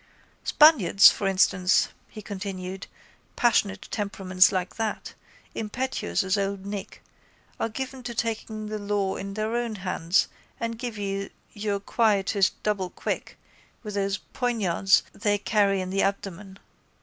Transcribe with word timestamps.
—Spaniards, 0.43 1.11
for 1.11 1.27
instance, 1.27 1.89
he 2.09 2.23
continued, 2.23 2.87
passionate 3.35 3.87
temperaments 3.91 4.51
like 4.51 4.77
that, 4.77 5.13
impetuous 5.53 6.23
as 6.23 6.39
Old 6.39 6.65
Nick, 6.65 7.03
are 7.59 7.69
given 7.69 8.01
to 8.01 8.15
taking 8.15 8.65
the 8.65 8.79
law 8.79 9.15
into 9.15 9.35
their 9.39 9.55
own 9.55 9.75
hands 9.75 10.27
and 10.59 10.79
give 10.79 10.97
you 10.97 11.29
your 11.53 11.79
quietus 11.79 12.49
doublequick 12.63 13.37
with 13.83 13.93
those 13.93 14.17
poignards 14.17 15.03
they 15.13 15.37
carry 15.37 15.81
in 15.81 15.91
the 15.91 16.01
abdomen. 16.01 16.57